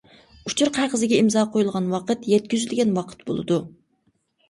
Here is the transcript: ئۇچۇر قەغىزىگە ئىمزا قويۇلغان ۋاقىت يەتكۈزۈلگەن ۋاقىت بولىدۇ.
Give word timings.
ئۇچۇر 0.51 0.71
قەغىزىگە 0.77 1.19
ئىمزا 1.19 1.45
قويۇلغان 1.57 1.93
ۋاقىت 1.93 2.27
يەتكۈزۈلگەن 2.35 2.99
ۋاقىت 3.01 3.25
بولىدۇ. 3.33 3.65